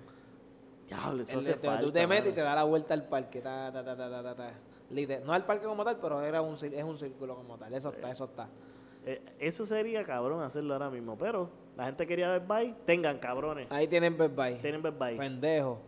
[0.86, 3.40] Diablo, eso El hace falta, tú te metes y te da la vuelta al parque.
[3.40, 4.50] ta, ta, ta, ta, ta, ta, ta.
[4.90, 7.72] Liter- No al parque como tal, pero era un, es un círculo como tal.
[7.72, 8.48] Eso está, eso está.
[9.06, 11.16] Eh, eso sería cabrón hacerlo ahora mismo.
[11.18, 13.66] Pero la gente quería ver bye, tengan cabrones.
[13.70, 14.54] Ahí tienen Best Buy.
[14.60, 15.16] Tienen ver bye.
[15.16, 15.78] Pendejo.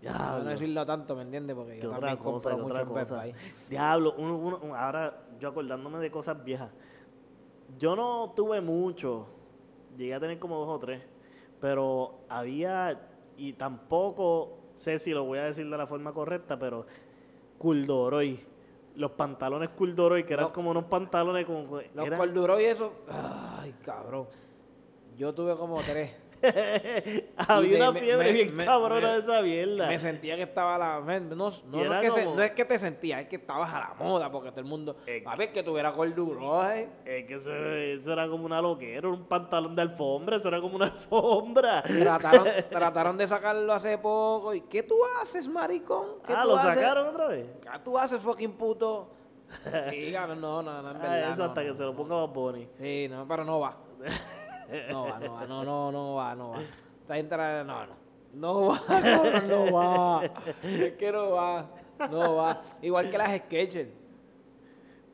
[0.00, 0.44] Diablo.
[0.44, 1.54] no decirlo tanto, ¿me entiendes?
[1.54, 3.12] Porque ¿Qué yo también compro ¿Qué mucho en Best?
[3.12, 3.34] Buy.
[3.68, 6.70] Diablo, uno- uno- ahora yo acordándome de cosas viejas.
[7.78, 9.26] Yo no tuve mucho,
[9.96, 11.02] llegué a tener como dos o tres,
[11.60, 12.98] pero había,
[13.48, 16.86] y tampoco sé si lo voy a decir de la forma correcta, pero
[17.58, 18.40] Culdoroy.
[18.96, 21.80] Los pantalones Culdoroy, que eran Los- como unos pantalones como...
[21.94, 22.92] Los eran- corduroy y eso.
[23.08, 24.26] Ay, cabrón.
[25.16, 26.12] Yo tuve como tres.
[27.48, 29.86] había una me- fiebre me- bien me- cabrona de esa mierda.
[29.88, 31.00] Me sentía que estaba a la.
[31.00, 33.78] No, no, no es que se- no es que te sentías, es que estabas a
[33.80, 34.96] la moda, porque todo el mundo.
[35.06, 36.86] Eh, A ver, que tuviera corduroy.
[37.04, 40.76] Es que eso, eso era como una loquera, un pantalón de alfombra, eso era como
[40.76, 41.82] una alfombra.
[41.82, 44.54] Trataron, trataron de sacarlo hace poco.
[44.54, 46.06] ¿Y qué tú haces, maricón?
[46.26, 46.74] ¿Qué Ah, tú ¿lo haces?
[46.74, 47.46] sacaron otra vez?
[47.60, 49.10] ¿Qué tú haces, fucking puto?
[49.90, 51.32] Sí, no, no, no, en Ah, verdad.
[51.32, 52.68] eso hasta no, que se lo ponga Bunny.
[52.80, 53.76] Sí, no, pero no va.
[54.90, 56.62] No va, no va, no, no, no va, no va.
[57.02, 58.00] Esta gente no, no.
[58.32, 60.22] No va, no va.
[60.62, 61.68] Es que no va,
[62.08, 62.62] no va.
[62.80, 63.90] Igual que las Skechers.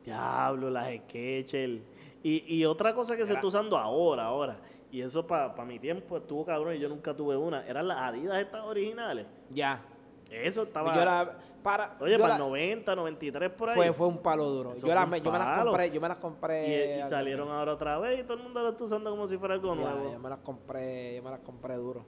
[0.05, 1.81] Diablo, las Skechers.
[2.21, 4.57] Y, y otra cosa que se está usando ahora, ahora.
[4.91, 7.65] Y eso para mi tiempo estuvo cabrón y yo nunca tuve una.
[7.65, 9.25] Eran las Adidas estas originales.
[9.49, 9.81] Ya.
[10.29, 10.95] Eso estaba...
[10.95, 13.75] Yo la, para, Oye, para la- el 90, 93 por ahí.
[13.75, 14.75] fue, fue un palo duro.
[14.75, 16.99] Yo, la- yo me las compré, yo me las compré.
[16.99, 19.55] y salieron ahora otra vez y todo el mundo lo está usando como si fuera
[19.55, 20.11] algo Ya, nuevo.
[20.13, 22.05] yo me las compré, yo me las compré duro.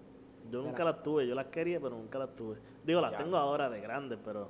[0.49, 0.95] Yo nunca Mira.
[0.95, 2.57] las tuve, yo las quería, pero nunca las tuve.
[2.83, 3.17] Digo, las Ya.
[3.19, 4.49] tengo ahora de grandes, pero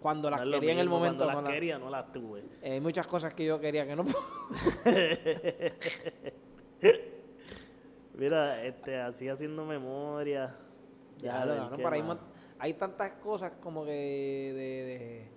[0.00, 1.24] Cuando las no quería en el momento.
[1.24, 2.40] Cuando no las las- quería, no las tuve.
[2.60, 4.04] eh, hay muchas cosas que yo quería que no.
[8.14, 10.54] Mira, este, así haciendo memoria.
[11.18, 11.90] Ya, Ya, lo a ver, cabrón, ¿qué pero
[12.62, 15.28] hay, tantas cosas como que de,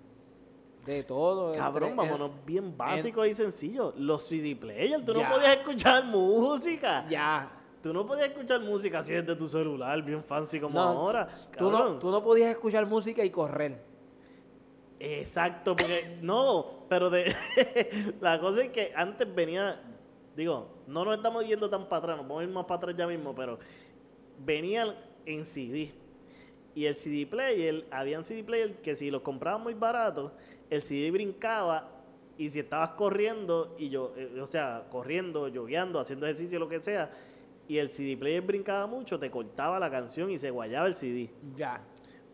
[0.86, 1.52] de, de todo.
[1.52, 3.94] Cabrón, entre- vámonos bien básicos y sencillos.
[3.96, 5.28] Los CD players, tú Ya.
[5.28, 7.06] no podías escuchar música.
[7.08, 7.52] Ya.
[7.82, 11.28] Tú no podías escuchar música así desde tu celular, bien fancy como No, ahora.
[11.56, 13.80] Tú no, tú no podías escuchar música y correr.
[14.98, 17.34] Exacto, porque no, pero de
[18.20, 19.80] la cosa es que antes venía,
[20.34, 22.96] digo, no nos estamos yendo tan para atrás, nos vamos a ir más para atrás
[22.96, 23.58] ya mismo, pero
[24.38, 24.94] venían
[25.26, 25.92] en CD.
[26.76, 30.30] Y el CD player, habían CD player que si los comprabas muy baratos,
[30.68, 31.88] el CD brincaba
[32.36, 36.82] y si estabas corriendo, y yo, eh, o sea, corriendo, lloviando, haciendo ejercicio, lo que
[36.82, 37.10] sea,
[37.66, 41.30] y el CD player brincaba mucho, te cortaba la canción y se guayaba el CD.
[41.54, 41.82] Ya.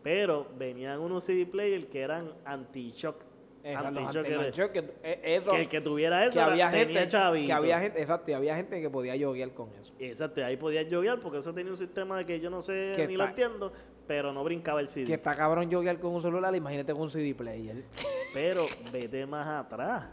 [0.03, 3.23] Pero venían unos CD players que eran anti-shock.
[3.63, 8.01] Anti-shock que, eh, eso, que el que tuviera eso que había gente, que había gente,
[8.01, 9.93] exacto, y había gente que podía yoguear con eso.
[9.99, 13.15] Exacto, ahí podías yoguear porque eso tenía un sistema que yo no sé Que ni
[13.15, 13.71] lo entiendo,
[14.07, 15.05] pero no brincaba el CD.
[15.07, 17.83] Que está cabrón yoguear con un celular, imagínate con un CD player.
[18.33, 20.05] Pero vete más atrás.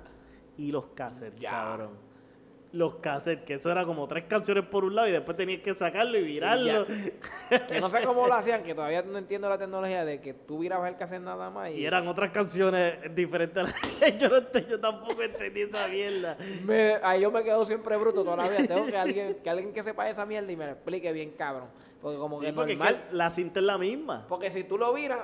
[0.59, 1.51] Y los cassettes, Ya.
[1.51, 2.10] cabrón.
[2.73, 5.75] Los cassettes, que eso era como tres canciones por un lado y después tenías que
[5.75, 6.87] sacarlo y virarlo.
[7.67, 10.61] que no sé cómo lo hacían, que todavía no entiendo la tecnología de que tú
[10.61, 14.29] virabas el cassette nada más y, Y eran otras canciones diferentes a las que yo,
[14.29, 16.37] no ent- yo tampoco entendí esa mierda.
[16.65, 18.67] Me, ahí yo me quedo siempre bruto toda la vida.
[18.69, 21.69] Tengo que alguien, que alguien que sepa esa mierda y me lo explique bien, cabrón.
[22.01, 23.05] Porque como Sí, que porque es normal.
[23.11, 24.27] que la cinta es la misma.
[24.29, 25.19] Porque si tú lo viras,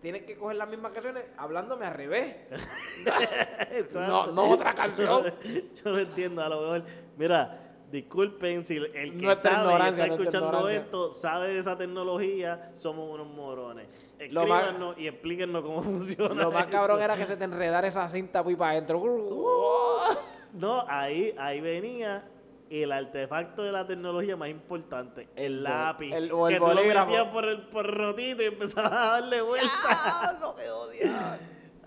[0.00, 2.36] tienes que coger las mismas canciones hablándome al revés.
[3.94, 5.24] No, no otra canción.
[5.84, 6.84] Yo no entiendo, a lo mejor.
[7.16, 13.08] Mira, disculpen si el que Nuestra sabe está escuchando esto sabe de esa tecnología, somos
[13.12, 13.86] unos morones.
[13.88, 16.34] Más- Escríbanos y explíquenos cómo funciona.
[16.42, 16.70] Lo más eso.
[16.70, 19.00] cabrón era que se te enredara esa cinta muy para adentro.
[20.50, 22.24] No, ahí, ahí venía
[22.70, 26.12] el artefacto de la tecnología más importante, el, lápiz.
[26.12, 27.32] el- o el que tú lo bolígrafo.
[27.32, 30.40] por el, por rotito y empezabas a darle vueltas.
[30.40, 31.38] lo que odia!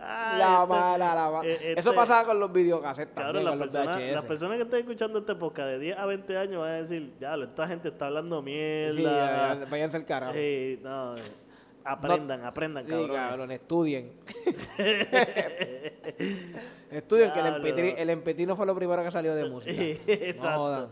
[0.03, 1.47] Ah, La este- mala, la mala.
[1.47, 4.79] eh, Eso este- pasaba con los videocassettes Cabrón, también, las personas, las personas que están
[4.79, 8.07] escuchando este podcast de 10 a 20 años van a decir, ya, esta gente está
[8.07, 9.59] hablando Sí, mierda.
[9.59, 10.33] ya, váyanse al carajo.
[10.33, 11.15] Sí, no,
[11.85, 13.15] aprendan, aprendan, Sí, cabrón.
[13.15, 14.11] cabrón, estudien.
[16.91, 17.67] estudien, que el Diablo.
[17.67, 19.81] empetí, el empetí no fue lo primero que salió de música.
[19.81, 20.57] No Exacto.
[20.57, 20.87] jodan.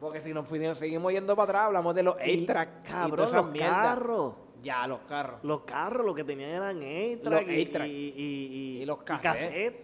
[0.00, 2.68] Porque si nos seguimos yendo para atrás, hablamos de los Y, 8-track
[3.06, 3.82] y todas Cabrón, los mierdas.
[3.86, 4.34] carros.
[4.62, 5.40] Ya, los carros.
[5.44, 6.80] Los carros lo que tenían eran
[7.22, 9.74] Los 8-track y, y, y, y- Y los y cassettes.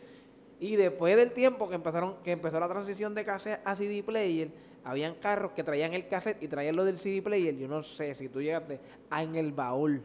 [0.60, 4.50] Y después del tiempo que empezaron, que empezó la transición de cassette a CD player,
[4.88, 7.54] habían carros que traían el cassette y traían lo del CD player.
[7.56, 10.02] Yo no sé si tú llegaste a en el baúl.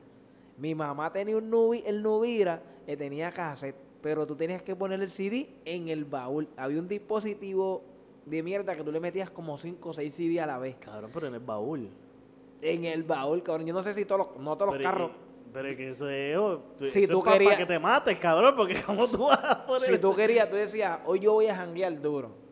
[0.57, 5.01] Mi mamá tenía un Nubi, el Nubira que tenía cassette, pero tú tenías que poner
[5.01, 6.47] el CD en el baúl.
[6.57, 7.81] Había un dispositivo
[8.25, 10.75] de mierda que tú le metías como 5 o 6 CD a la vez.
[10.75, 11.89] Cabrón, pero en el baúl.
[12.61, 13.65] En el baúl, cabrón.
[13.67, 15.11] Yo no sé si todos los, no todos los carros.
[15.53, 16.35] Pero es que eso es.
[16.37, 19.25] oh, tú- Si eso tú es para querías- que te mates, cabrón, porque como tú
[19.25, 19.89] vas a poner.
[19.91, 22.42] Si tú querías, tú decías, hoy yo voy a janguear duro.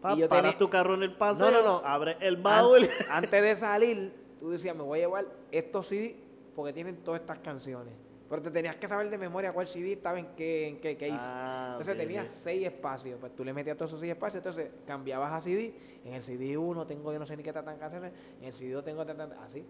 [0.00, 1.86] Pa- y yo paras tenía- tu carro en el paseo, No, no, no.
[1.86, 2.82] abres el baúl.
[2.84, 2.88] An-
[3.24, 6.16] antes de salir, tú decías, me voy a llevar estos CD
[6.54, 7.94] porque tienen todas estas canciones.
[8.28, 11.16] Pero te tenías que saber de memoria cuál CD estaba en qué, en qué case.
[11.18, 13.16] Ah, entonces ok, tenías seis espacios.
[13.18, 14.40] Pues tú le metías todos esos seis espacios.
[14.44, 15.74] Entonces cambiabas a CD.
[16.04, 18.12] En el CD 1 tengo yo no sé ni qué tan canciones.
[18.40, 19.64] En el CD 2 tengo tan así.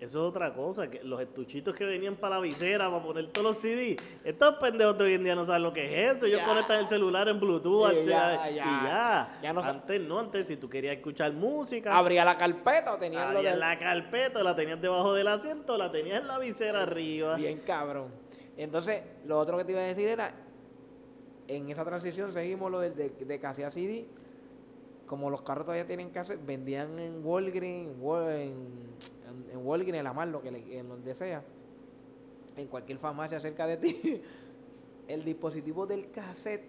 [0.00, 3.46] Eso es otra cosa, que los estuchitos que venían para la visera para poner todos
[3.46, 3.96] los CD.
[4.24, 6.26] Estos pendejos de hoy en día no saben lo que es eso.
[6.26, 6.46] Ellos Ya.
[6.46, 9.38] conectan el celular en Bluetooth Sí, antes, ya, y ya.
[9.42, 9.52] ya.
[9.52, 13.38] No antes no, antes si tú querías escuchar música, Abría la carpeta o tenías lo
[13.38, 17.36] abrías del- la carpeta, la tenías debajo del asiento, la tenías en la visera arriba.
[17.36, 18.08] Bien cabrón.
[18.58, 20.34] Entonces, lo otro que te iba a decir era,
[21.48, 24.06] en esa transición seguimos lo de, de casi a CD.
[25.06, 27.90] Como los carros todavía tienen que hacer, vendían en Walgreens,
[28.30, 28.56] en,
[29.34, 31.44] en, en- en Walgreens, en la mar, lo que en donde sea,
[32.56, 34.22] en cualquier farmacia cerca de ti,
[35.08, 36.64] el dispositivo del cassette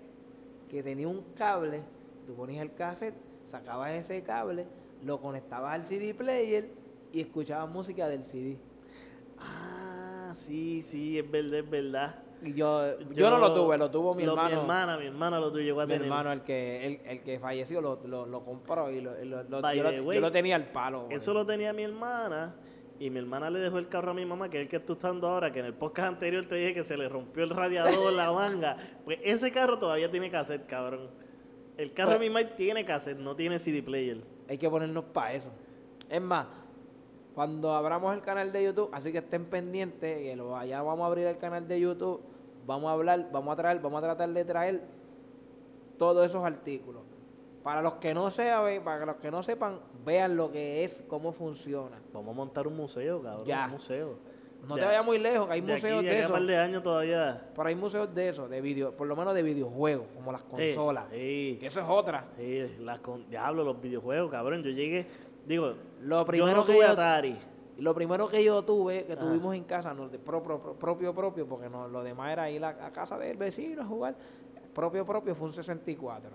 [0.70, 1.82] que tenía un cable,
[2.28, 3.16] tú ponías el cassette,
[3.48, 4.68] sacabas ese cable,
[5.04, 6.70] lo conectabas al CD player
[7.14, 8.58] y escuchabas música del CD.
[9.40, 12.25] Ah, sí, sí, es verdad, es verdad.
[12.54, 14.50] Yo, yo, no lo tuve, lo tuvo mi lo- hermano.
[14.56, 16.08] Mi hermana, mi hermana lo tuvo, llegó a mi tener.
[16.08, 19.60] hermano, el que, el, el que falleció, lo, lo, lo compró y lo, yo,
[20.06, 21.08] way, yo lo tenía al palo.
[21.10, 22.56] Eso lo tenía mi hermana
[23.00, 24.96] y mi hermana le dejó el carro a mi mamá, que es el que estoy
[24.96, 28.14] usando ahora, que en el podcast anterior te dije que se le rompió el radiador,
[28.14, 28.78] la manga.
[29.04, 31.10] Pues ese carro todavía tiene cassette, cabrón.
[31.78, 34.22] El carro de Pues- mi mamá tiene cassette, no tiene CD player.
[34.48, 35.50] Hay que ponernos para eso.
[36.10, 36.46] Es más,
[37.34, 41.08] cuando abramos el canal de YouTube, así que estén pendientes, que lo, allá vamos a
[41.08, 42.22] abrir el canal de YouTube,
[42.66, 44.82] vamos a hablar, vamos a traer, vamos a tratar de traer
[45.98, 47.02] todos esos artículos.
[47.64, 51.32] Para los que no saben, para los que no sepan, vean lo que es, cómo
[51.32, 51.98] funciona.
[52.14, 53.46] Vamos a montar un museo, cabrón.
[53.46, 53.66] Ya.
[53.66, 54.18] Un museo.
[54.68, 54.82] No Ya.
[54.84, 56.32] te vayas muy lejos, que hay De museos aquí, de eso.
[56.34, 57.50] par de años todavía.
[57.56, 61.06] Pero hay museos de eso, de video, por lo menos de videojuegos, como las consolas.
[61.12, 62.26] sí, Que eso es otra.
[62.38, 64.62] sí, la con- diablo, los videojuegos, cabrón.
[64.64, 65.06] Yo llegué,
[65.48, 67.38] digo, Lo yo primero no que tuve yo, Atari.
[67.78, 69.22] Lo primero que yo tuve, que Ajá.
[69.22, 72.50] tuvimos en casa, no, de pro- pro- pro- propio, propio, porque no, lo demás era
[72.50, 74.16] ir a, a casa del vecino a jugar.
[74.74, 76.30] Propio, propio fue un 64.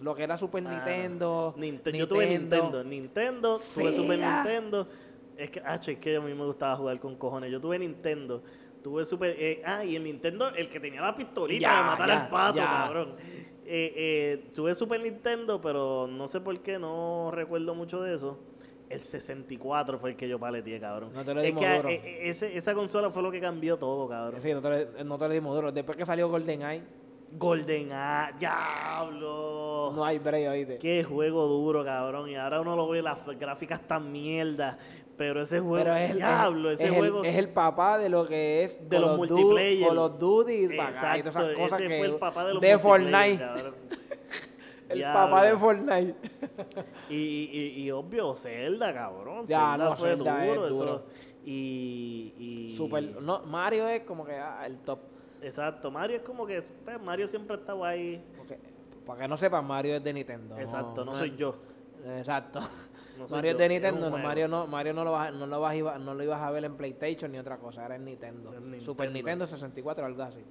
[0.00, 1.54] Lo que era Super Ah, Nintendo.
[1.56, 2.82] Ninte- Yo tuve Nintendo.
[2.84, 4.18] Nintendo, tuve Super.
[4.18, 4.88] Nintendo.
[5.36, 7.50] Es que, ah, es que a mí me gustaba jugar con cojones.
[7.52, 8.42] Yo tuve Nintendo.
[8.82, 9.34] Tuve Super.
[9.38, 12.28] eh, ah, y el Nintendo, el que tenía la pistolita Ya, de matar ya, al
[12.30, 12.64] pato, ya.
[12.66, 13.14] cabrón.
[13.64, 18.38] Eh, eh, tuve Super Nintendo, pero no sé por qué, no recuerdo mucho de eso.
[18.92, 21.10] El 64 fue el que yo paleteé, cabrón.
[21.14, 21.88] No te lo es dimos que duro.
[21.88, 24.40] eh, eh, ese- esa consola fue lo que cambió todo, cabrón.
[24.40, 25.72] Sí, no te, le- no te le dimos duro.
[25.72, 26.82] Después que salió GoldenEye,
[27.34, 29.92] Golden ah, diablo.
[29.94, 30.78] no hay break, oíste.
[30.78, 32.28] Qué juego duro, cabrón.
[32.28, 34.78] Y ahora uno lo ve, las gráficas tan mierda.
[35.16, 37.20] Pero ese juego, Pero es el, diablo, es, ese es juego.
[37.20, 39.88] el, es el papá de lo que es De los multiplayer.
[39.88, 42.44] Call of Duty y acá, y Exacto, todas esas cosas ese que fue el papá
[42.44, 43.38] de los de Fortnite.
[43.38, 43.74] cabrón.
[44.92, 46.14] El papá de Fortnite.
[47.08, 49.46] Y, y, y obvio, Zelda, cabrón.
[49.46, 50.68] Ya, Zelda no, fue Zelda es duro.
[50.68, 51.04] eso- duro.
[51.44, 55.00] Y, y- Super, no, Mario es como que ah, el top.
[55.42, 58.24] Exacto, Mario es como que pues, Mario siempre estaba ahí.
[59.04, 60.56] Para que no sepan, Mario es de Nintendo.
[60.56, 61.56] Exacto, no soy yo.
[62.16, 62.60] Exacto.
[63.18, 64.18] No soy Mario yo, es de Nintendo, no.
[64.18, 66.76] Mario no, Mario no lo vas, no lo vas no lo ibas a ver en
[66.76, 68.50] PlayStation ni otra cosa, era en Nintendo.
[68.54, 68.84] En Nintendo.
[68.84, 70.44] Super Nintendo 64 algo así.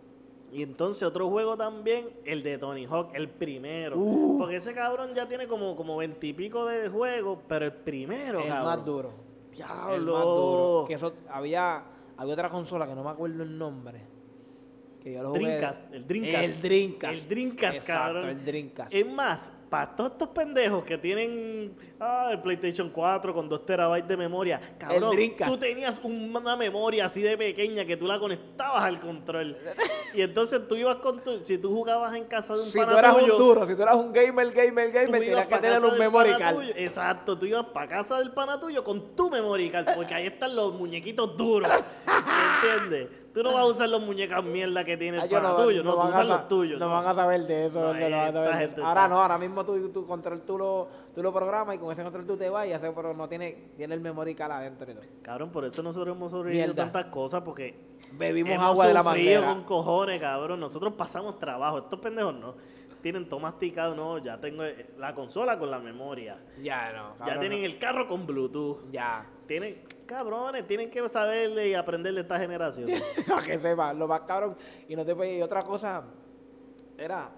[0.52, 3.98] Y entonces otro juego también, el de Tony Hawk, el primero.
[3.98, 4.38] Uh.
[4.38, 8.66] Porque ese cabrón ya tiene como, como veintipico de juegos, pero el primero, el cabrón.
[8.66, 9.14] más duro.
[9.52, 9.96] Diablo.
[9.96, 10.86] El más duro.
[10.88, 11.84] Que eso había,
[12.18, 14.02] había otra consola que no me acuerdo el nombre.
[15.02, 15.42] Que yo lo jugué.
[15.42, 16.44] Dreamcast, el Dreamcast.
[16.44, 17.22] El Dreamcast.
[17.22, 18.30] El Dreamcast, Exacto, cabrón.
[18.30, 18.94] el Dreamcast.
[18.94, 24.06] Es más, para todos estos pendejos que tienen ah, el PlayStation 4 con 2 terabytes
[24.06, 29.00] de memoria, cabrón, tú tenías una memoria así de pequeña que tú la conectabas al
[29.00, 29.58] control.
[30.14, 32.92] y entonces tú ibas con tu, si tú jugabas en casa de un si pana
[32.92, 35.86] tú eras tuyo, un duro, si tú eras un gamer, gamer, gamer, tenías que tener
[35.86, 36.56] un memory card.
[36.58, 36.74] tuyo.
[36.76, 40.54] Exacto, tú ibas para casa del pana tuyo con tu memory card, porque ahí están
[40.54, 41.72] los muñequitos duros.
[42.64, 43.10] ¿Entiendes?
[43.34, 45.92] Tú no vas a usar los muñecas mierda que tienes Ah, para no, tuyo, no,
[45.94, 46.80] tú van a usas sa- los tuyos.
[46.80, 47.80] No van a saber de eso.
[47.80, 51.78] No, gente ahora no, ahora mismo tu, tu control tú lo, tú lo programas y
[51.80, 54.52] con ese control tú te vas y haces, pero no tiene, tiene el memory card
[54.52, 55.06] adentro y todo.
[55.22, 56.84] Cabrón, por eso nosotros hemos sobrevivido Mierda.
[56.92, 57.74] tantas cosas, porque
[58.12, 59.48] Bebimos hemos agua de la manguera.
[59.48, 60.60] con cojones, cabrón.
[60.60, 61.78] Nosotros pasamos trabajo.
[61.78, 62.56] Estos pendejos no.
[63.02, 64.18] Tienen todo masticado, no.
[64.20, 66.38] Ya tengo eh, la consola con la memoria.
[66.62, 67.66] Ya no, ya tienen no.
[67.66, 68.90] el carro con Bluetooth.
[68.92, 69.26] Ya.
[69.48, 72.90] Tienen, cabrones, tienen que saberle y aprender de esta generación.
[73.28, 74.56] Para que sepa, lo más cabrón.
[74.88, 76.04] Y no te puede- y otra cosa
[76.98, 77.32] era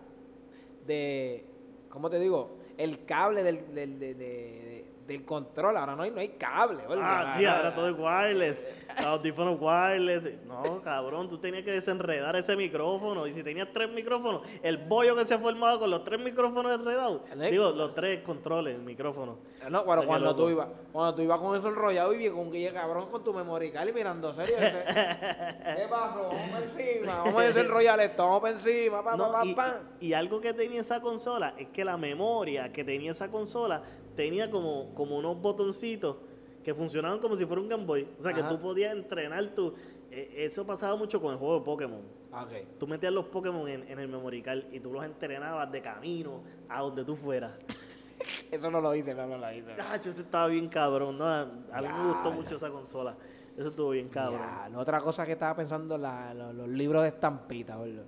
[0.86, 1.46] de,
[1.90, 2.58] ¿cómo te digo?
[2.78, 5.78] El cable del, del, de- de- de- del control.
[5.78, 6.84] Ahora no hay, no hay cable.
[7.02, 8.64] Ah, sí, ahora todo es wireless.
[9.06, 10.46] Audífonos wireless.
[10.46, 13.28] No, cabrón, tú tenías que desenredar ese micrófono.
[13.28, 16.74] Y si tenías tres micrófonos, el bollo que se ha formado con los tres micrófonos
[16.74, 17.22] enredados.
[17.32, 17.52] ¿Eh?
[17.52, 19.38] Digo, los tres controles, el micrófono.
[19.70, 22.52] No, pero Qué cuando tú ibas, cuando tú ibas con eso enrollado y bien con
[22.52, 24.56] Guille cabrón con tu memory card y mirando serio.
[24.58, 26.30] ¿Qué pasó?
[26.30, 29.82] Vamos encima, vamos a desenrollar esto, vamos encima, pa, No, pa, pa, y, pa.
[30.00, 33.82] y algo que tenía esa consola es que la memoria que tenía esa consola
[34.16, 36.18] tenía como, como unos botoncitos
[36.64, 38.08] que funcionaban como si fuera un Game Boy.
[38.20, 39.74] O sea, que tú podías entrenar tu...
[40.12, 42.02] eh, Eso pasaba mucho con el juego de Pokémon.
[42.32, 42.78] Ok.
[42.80, 46.42] Tú metías los Pokémon en, en el memory card y tú los entrenabas de camino
[46.70, 47.52] a donde tú fueras.
[48.52, 49.72] Eso no lo hice, no, no lo hice.
[49.80, 51.28] Ah, eso estaba bien cabrón, ¿no?
[51.28, 53.16] A mí me gustó Ya, mucho esa consola.
[53.58, 54.40] Eso estuvo bien cabrón.
[54.72, 58.04] Ya, otra cosa que estaba pensando, la, lo- los, libros de estampita, boludo.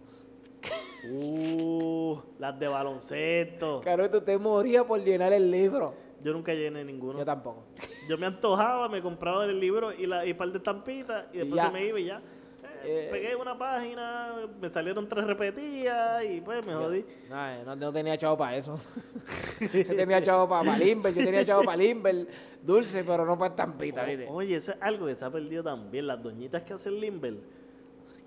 [1.11, 3.81] Uh, las de baloncesto.
[3.81, 5.93] Claro, tú te morías por llenar el libro.
[6.23, 7.19] Yo nunca llené ninguno.
[7.19, 7.65] Yo tampoco.
[8.09, 11.39] Yo me antojaba, me compraba el libro y, la, y un par de estampitas y
[11.39, 12.17] después se me iba y ya.
[12.83, 13.09] Eh, Eh.
[13.11, 17.03] pegué una página, me salieron tres repetidas y pues me jodí.
[17.29, 18.79] No, eh, no, no tenía chavo para eso.
[19.73, 22.27] yo tenía chavo para pa Limber, yo tenía chavo para Limber,
[22.61, 24.27] dulce, pero no para estampita, ¿viste?
[24.29, 26.05] Oye, eso es algo que se ha perdido también.
[26.05, 27.37] Las doñitas que hacen Limber.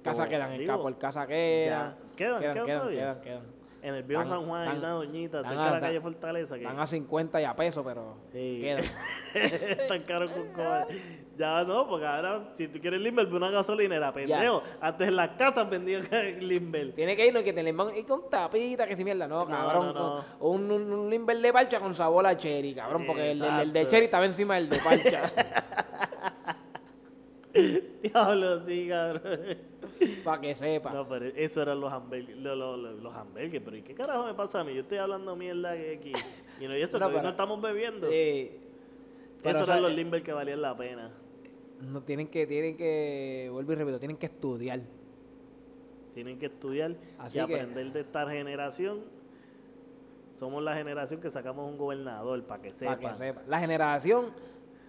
[0.02, 1.90] casa quedan en digo, casa, por casa quedan.
[1.90, 2.07] ya.
[2.18, 3.00] Quedan, quedan quedan, todavía.
[3.00, 3.59] quedan, quedan.
[3.81, 6.81] En el viejo San Juan hay una doñita cerca de la calle Fortaleza que Van
[6.81, 8.59] a 50 y a peso, pero Sí.
[8.61, 8.83] quedan.
[9.35, 10.88] están caros con cojones.
[11.37, 14.64] Ya no, porque ahora si tú quieres Limber, ve una gasolinera, pendejo.
[14.81, 16.02] Antes en las casas vendían
[16.40, 16.92] Limber.
[16.92, 19.46] Tiene que irnos que te le van y con tapita, que si mierda, no, No,
[19.48, 19.94] cabrón.
[19.94, 23.61] no, Un, un, un limber de parcha con sabor a cherry, cabrón, porque el, el-
[23.61, 25.22] el de cherry estaba encima del de parcha.
[28.02, 29.40] Diablo, sí, cabrón.
[30.24, 30.92] para que sepa.
[30.92, 34.34] No, pero eso eran los hamburgues, los, los, los- hamburgues, pero ¿y qué carajo me
[34.34, 34.74] pasa a mí?
[34.74, 36.12] Yo estoy hablando mierda aquí.
[36.60, 38.08] Y no, y eso No, que hoy no estamos bebiendo.
[38.10, 38.58] Eh,
[39.42, 41.10] pero, Esos o sea, eran los eh, Limber que valían la pena.
[41.80, 44.80] no tienen que, tienen que, vuelvo y repito, tienen que estudiar.
[46.14, 49.00] Tienen que estudiar Así y que- aprender de esta generación.
[50.34, 53.12] Somos la generación que sacamos un gobernador, para que Para sepan.
[53.12, 53.42] que sepa.
[53.48, 54.26] La generación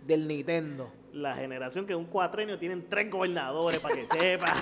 [0.06, 0.90] del Nintendo.
[1.14, 4.54] La generación que en un cuatrenio tienen tres gobernadores, para que sepan.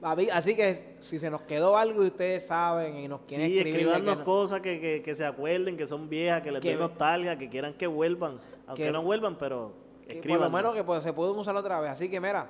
[0.00, 3.58] Papi, Así que si se nos quedó algo y ustedes saben y nos quieren Sí,
[3.58, 3.90] escribir.
[3.92, 7.36] que no- cosas que, que, que se acuerden, que son viejas, que les den nostalgia,
[7.36, 8.40] que quieran que vuelvan.
[8.66, 9.72] Aunque que- no vuelvan, pero
[10.06, 10.52] que por lo escriban.
[10.52, 11.90] menos que pues, se pueden usar otra vez.
[11.90, 12.46] Así que mira,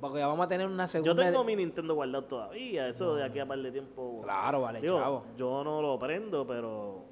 [0.00, 1.24] porque ya vamos a tener una Yo segunda.
[1.24, 4.22] tengo mi Nintendo guardado todavía, eso de aquí a par de tiempo.
[4.24, 5.24] Claro, vale, Digo, chavo.
[5.36, 7.04] yo no lo prendo, pero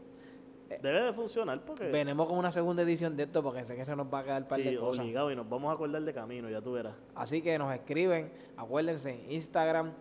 [0.69, 3.95] debe de funcionar porque Venimos con una segunda edición de esto porque sé que se
[3.95, 5.03] nos va a quedar un par sí, de cosas.
[5.03, 6.95] obligado y nos vamos a acordar de camino, ya tú verás.
[7.15, 9.93] Así que nos escriben, acuérdense, en Instagram,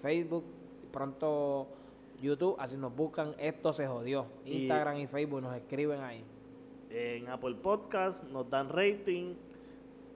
[0.00, 0.44] Facebook,
[0.90, 1.68] pronto
[2.20, 4.26] YouTube, así nos buscan, esto se jodió.
[4.44, 6.24] Instagram y Facebook nos escriben ahí.
[6.90, 9.34] En Apple Podcast nos dan rating,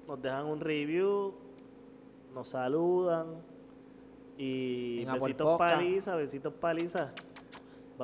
[0.08, 1.34] nos dejan un review,
[2.34, 3.42] nos saludan
[4.38, 7.12] y En besitos paliza, besitos paliza.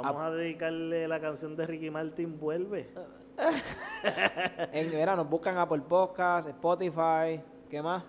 [0.03, 2.89] Vamos a dedicarle la canción de Ricky Martin, vuelve.
[4.73, 8.03] En, mira, nos buscan Apple Podcast, Spotify, ¿qué más?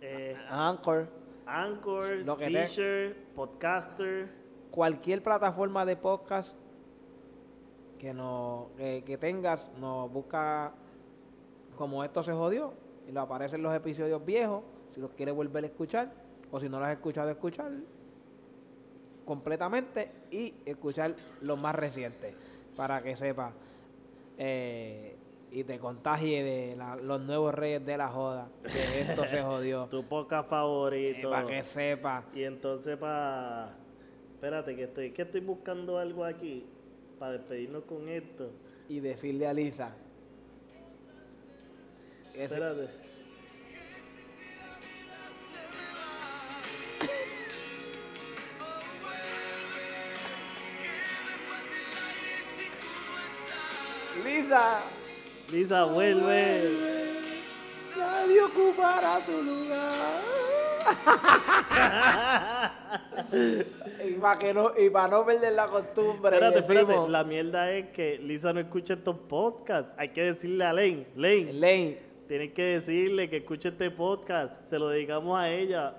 [0.00, 1.06] Eh, Anchor,
[1.46, 4.28] Anchor, Lo que Stitcher, Podcaster.
[4.70, 6.56] cualquier plataforma de podcast
[7.98, 10.72] que, no, que, que tengas, nos busca
[11.76, 12.74] como esto se jodió
[13.08, 14.64] y le aparecen los episodios viejos,
[14.94, 16.12] si los quieres volver a escuchar
[16.50, 17.72] o si no los has escuchado, escuchar
[19.24, 22.34] completamente y escuchar los más recientes
[22.76, 23.52] para que sepa
[24.38, 25.16] eh,
[25.50, 29.86] y te contagie de la- los nuevos reyes de la joda, que esto se jodió.
[29.86, 31.30] Tu podcast favorito.
[31.30, 32.24] para que sepa.
[32.34, 33.76] Y entonces para...
[34.34, 36.64] Espérate, que estoy, que estoy buscando algo aquí
[37.18, 38.50] para despedirnos con esto.
[38.88, 39.94] y decirle a Lisa.
[42.34, 42.88] ese- Espérate.
[54.24, 54.80] Lisa,
[55.50, 56.62] Lisa, vuelve.
[58.00, 60.42] adiós ocupará tu lugar.
[64.04, 66.36] y para que no, y para no perder la costumbre.
[66.36, 67.08] Espérate, espérate.
[67.08, 69.92] La mierda es que Lisa no escucha estos podcasts.
[69.96, 71.06] Hay que decirle a Lane.
[71.14, 71.98] Lane, Lane,
[72.28, 74.52] tienes que decirle que escuche este podcast.
[74.68, 75.94] Se lo dedicamos a ella.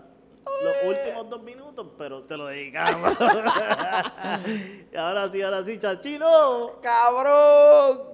[0.45, 3.13] Los últimos dos minutos, pero te lo dedicamos.
[4.93, 6.73] y ahora sí, ahora sí, chachino.
[6.81, 8.12] cabrón.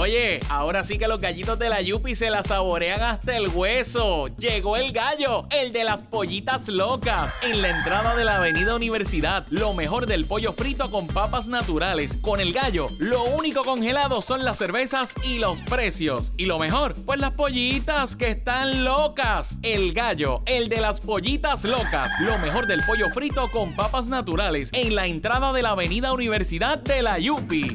[0.00, 4.28] Oye, ahora sí que los gallitos de la Yupi se la saborean hasta el hueso.
[4.38, 9.44] Llegó el gallo, el de las pollitas locas, en la entrada de la Avenida Universidad.
[9.50, 12.16] Lo mejor del pollo frito con papas naturales.
[12.20, 16.32] Con el gallo, lo único congelado son las cervezas y los precios.
[16.36, 19.56] Y lo mejor, pues las pollitas que están locas.
[19.62, 22.12] El gallo, el de las pollitas locas.
[22.20, 26.78] Lo mejor del pollo frito con papas naturales, en la entrada de la Avenida Universidad
[26.78, 27.74] de la Yupi.